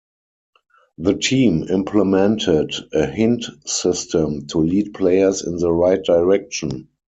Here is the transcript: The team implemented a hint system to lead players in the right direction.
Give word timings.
The 0.97 1.13
team 1.13 1.61
implemented 1.69 2.73
a 2.91 3.05
hint 3.05 3.45
system 3.67 4.47
to 4.47 4.57
lead 4.57 4.95
players 4.95 5.45
in 5.45 5.57
the 5.57 5.71
right 5.71 6.01
direction. 6.03 6.87